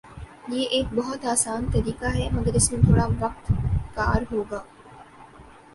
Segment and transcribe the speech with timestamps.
[0.47, 3.51] یہ ایک بہت آسان طریقہ ہے مگر اس میں تھوڑا وقت
[3.95, 4.61] کار ہوگا